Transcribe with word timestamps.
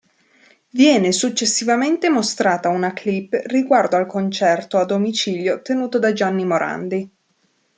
Viene 0.71 1.11
successivamente 1.11 2.09
mostrata 2.09 2.69
una 2.69 2.91
clip 2.91 3.39
riguardo 3.45 3.97
al 3.97 4.07
concerto 4.07 4.79
a 4.79 4.83
domicilio 4.83 5.61
tenuto 5.61 5.99
da 5.99 6.11
Gianni 6.11 6.43
Morandi. 6.43 7.09